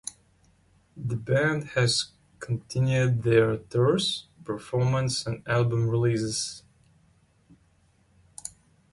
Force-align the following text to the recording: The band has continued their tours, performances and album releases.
The 0.97 1.15
band 1.15 1.63
has 1.75 2.05
continued 2.39 3.21
their 3.21 3.57
tours, 3.57 4.25
performances 4.43 5.27
and 5.27 5.47
album 5.47 5.87
releases. 5.87 6.63